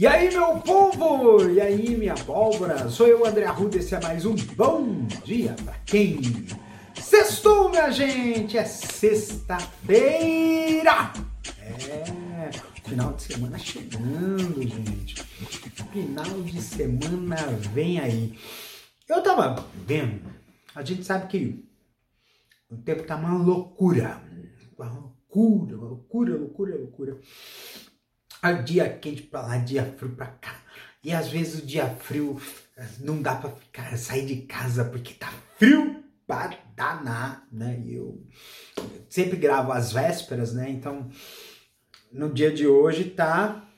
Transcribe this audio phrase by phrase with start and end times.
[0.00, 1.50] E aí, meu povo!
[1.50, 2.88] E aí, minha pólvora?
[2.88, 6.20] Sou eu, André Arruda, esse é mais um Bom Dia Pra Quem?
[6.94, 8.56] Sextou, minha gente!
[8.56, 9.52] É sexta-feira!
[11.60, 12.52] É,
[12.88, 15.16] final de semana chegando, gente.
[15.92, 17.34] Final de semana
[17.74, 18.38] vem aí.
[19.08, 20.32] Eu tava vendo,
[20.76, 21.68] a gente sabe que
[22.70, 24.22] o tempo tá uma loucura.
[24.78, 27.18] Uma loucura, uma loucura, loucura, loucura.
[28.40, 30.62] A dia quente pra lá, dia frio pra cá.
[31.02, 32.40] E às vezes o dia frio
[33.00, 37.80] não dá pra ficar, sair de casa porque tá frio pra danar, né?
[37.84, 38.24] E eu
[39.08, 40.70] sempre gravo às vésperas, né?
[40.70, 41.10] Então,
[42.12, 43.68] no dia de hoje tá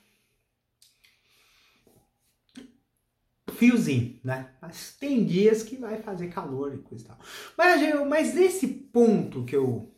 [3.55, 4.55] friozinho, né?
[4.61, 7.19] Mas tem dias que vai fazer calor e coisa e tal.
[7.56, 9.95] Mas, mas esse ponto que eu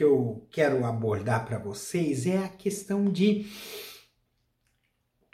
[0.00, 3.44] que eu quero abordar para vocês é a questão de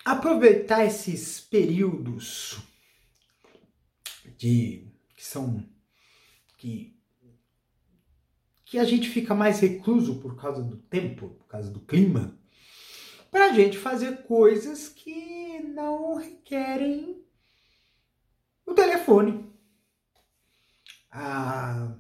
[0.05, 2.59] aproveitar esses períodos
[4.37, 5.65] de que são
[6.59, 6.99] que
[8.65, 12.37] que a gente fica mais recluso por causa do tempo, por causa do clima,
[13.31, 17.25] para a gente fazer coisas que não requerem
[18.67, 19.49] o telefone,
[21.09, 21.97] a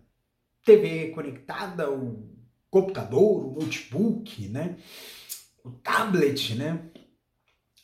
[0.65, 2.36] TV conectada, o
[2.77, 4.77] computador, o notebook, né?
[5.65, 6.91] O tablet, né?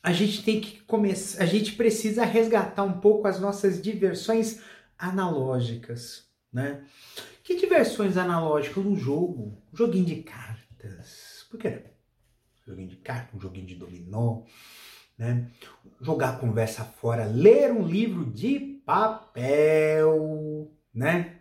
[0.03, 4.61] A gente tem que começar, a gente precisa resgatar um pouco as nossas diversões
[4.99, 6.85] analógicas, né?
[7.43, 8.85] Que diversões analógicas?
[8.85, 11.47] Um jogo, um joguinho de cartas.
[11.51, 11.79] Por que não?
[11.79, 14.43] Um joguinho de cartas, um joguinho de dominó,
[15.17, 15.49] né?
[16.01, 21.39] Jogar conversa fora, ler um livro de papel, né?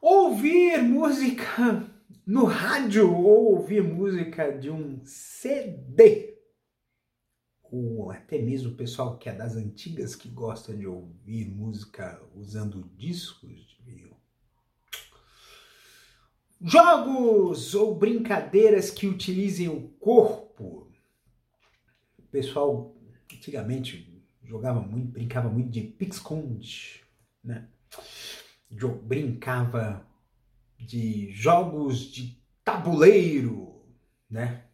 [0.00, 1.87] Ouvir música
[2.28, 6.36] no rádio ou ouvir música de um CD.
[7.62, 12.86] Ou até mesmo o pessoal que é das antigas que gosta de ouvir música usando
[12.94, 14.14] discos de vinil.
[16.60, 20.92] Jogos ou brincadeiras que utilizem o corpo.
[22.18, 22.94] O pessoal
[23.32, 27.02] antigamente jogava muito, brincava muito de pique-esconde,
[27.42, 27.66] né?
[29.02, 30.06] Brincava
[30.78, 33.84] de jogos de tabuleiro,
[34.30, 34.64] né?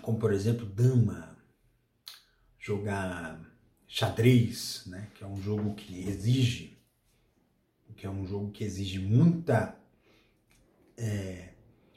[0.00, 1.36] Como por exemplo, dama,
[2.58, 3.40] jogar
[3.86, 5.08] xadrez, né?
[5.14, 6.82] Que é um jogo que exige,
[7.96, 9.78] que é um jogo que exige muita,
[10.96, 11.50] é,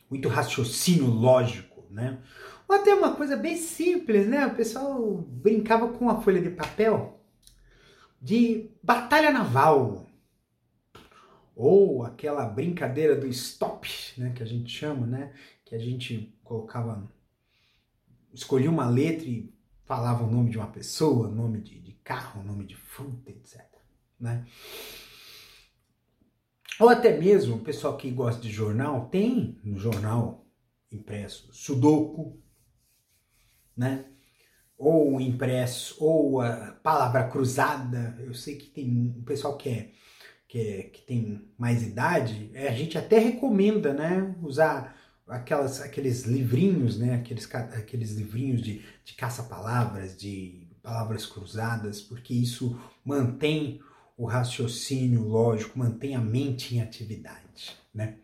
[0.09, 2.22] muito raciocínio lógico, né?
[2.67, 4.45] Ou até uma coisa bem simples, né?
[4.45, 7.16] O pessoal brincava com a folha de papel
[8.22, 10.05] de batalha naval,
[11.56, 15.34] ou aquela brincadeira do stop, né, que a gente chama, né,
[15.64, 17.10] que a gente colocava,
[18.34, 19.54] escolhia uma letra e
[19.86, 23.64] falava o nome de uma pessoa, nome de, de carro, nome de fruta, etc.
[24.20, 24.46] Né?
[26.80, 30.46] Ou até mesmo o pessoal que gosta de jornal tem no jornal
[30.92, 32.42] impresso sudoku,
[33.76, 34.06] né?
[34.78, 38.18] Ou impresso, ou a palavra cruzada.
[38.20, 39.92] Eu sei que tem um pessoal que é
[40.56, 44.96] que, que tem mais idade, é, a gente até recomenda, né, usar
[45.28, 52.80] aquelas, aqueles livrinhos, né, aqueles, aqueles livrinhos de, de caça-palavras, de palavras cruzadas, porque isso
[53.04, 53.82] mantém
[54.16, 58.16] o raciocínio lógico, mantém a mente em atividade, né.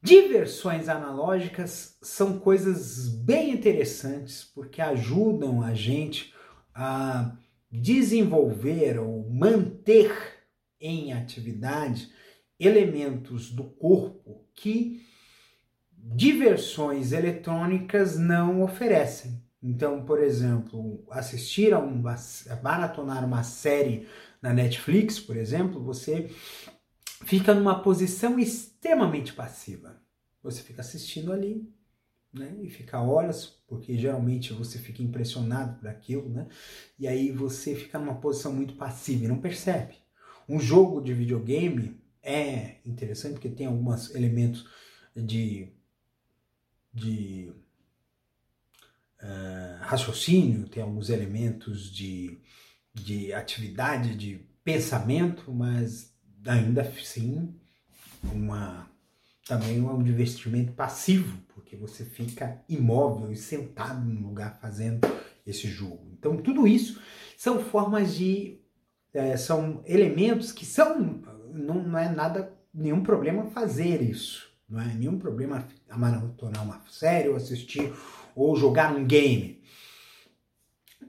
[0.00, 6.32] Diversões analógicas são coisas bem interessantes porque ajudam a gente
[6.74, 7.36] a
[7.70, 10.31] desenvolver ou manter
[10.82, 12.12] em atividade
[12.58, 15.06] elementos do corpo que
[15.96, 19.40] diversões eletrônicas não oferecem.
[19.62, 22.16] Então, por exemplo, assistir a uma
[22.62, 24.08] maratonar uma série
[24.42, 26.28] na Netflix, por exemplo, você
[27.24, 30.02] fica numa posição extremamente passiva.
[30.42, 31.72] Você fica assistindo ali,
[32.32, 32.56] né?
[32.60, 36.48] E fica horas, porque geralmente você fica impressionado por aquilo, né?
[36.98, 40.01] E aí você fica numa posição muito passiva e não percebe.
[40.52, 44.68] Um jogo de videogame é interessante porque tem alguns elementos
[45.16, 45.72] de,
[46.92, 47.50] de
[49.22, 52.38] uh, raciocínio, tem alguns elementos de,
[52.92, 56.14] de atividade, de pensamento, mas
[56.44, 57.58] ainda assim
[58.22, 58.90] uma,
[59.46, 65.00] também é um divertimento passivo, porque você fica imóvel e sentado no lugar fazendo
[65.46, 66.10] esse jogo.
[66.12, 67.00] Então, tudo isso
[67.38, 68.61] são formas de
[69.14, 71.22] é, são elementos que são,
[71.52, 74.50] não, não é nada, nenhum problema fazer isso.
[74.68, 77.92] Não é nenhum problema maratonar uma série ou assistir
[78.34, 79.62] ou jogar um game,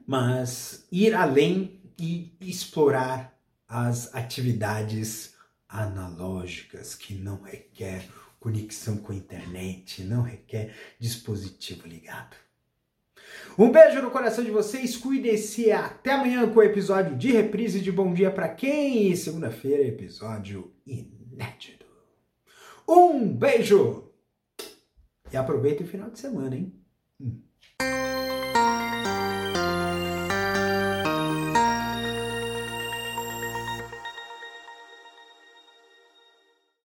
[0.06, 3.34] mas ir além e explorar
[3.66, 5.34] as atividades
[5.66, 8.06] analógicas que não requer
[8.38, 12.36] conexão com a internet, não requer dispositivo ligado.
[13.58, 17.92] Um beijo no coração de vocês, cuidem-se até amanhã com o episódio de reprise de
[17.92, 19.14] Bom Dia para quem?
[19.14, 21.86] Segunda-feira, episódio inédito.
[22.88, 24.10] Um beijo!
[25.32, 26.72] E aproveita o final de semana, hein?
[27.20, 27.40] Hum.